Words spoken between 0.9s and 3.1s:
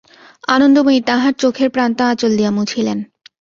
তাঁহার চোখের প্রান্ত আঁচল দিয়া মুছিলেন।